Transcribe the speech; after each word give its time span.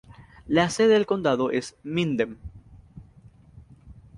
La 0.47 0.67
sede 0.71 0.93
del 0.93 1.05
condado 1.05 1.51
es 1.51 1.75
Minden. 1.83 2.39